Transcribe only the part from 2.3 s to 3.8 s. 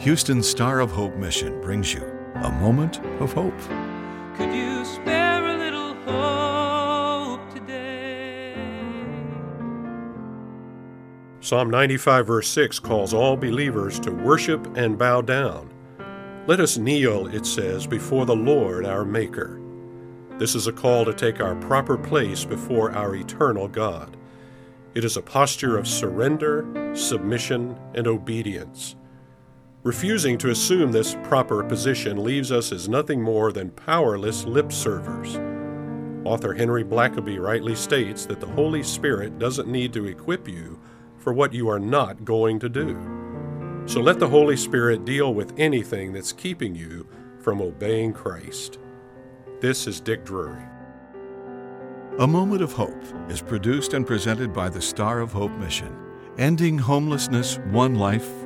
a moment of hope.